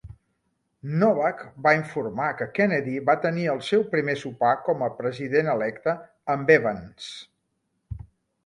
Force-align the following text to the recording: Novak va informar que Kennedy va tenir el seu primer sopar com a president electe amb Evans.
Novak 1.01 1.43
va 1.67 1.73
informar 1.79 2.29
que 2.39 2.47
Kennedy 2.59 2.95
va 3.11 3.17
tenir 3.27 3.45
el 3.53 3.61
seu 3.67 3.85
primer 3.93 4.15
sopar 4.23 4.55
com 4.71 4.81
a 4.87 4.91
president 5.03 5.55
electe 5.57 5.97
amb 6.37 6.51
Evans. 6.59 7.13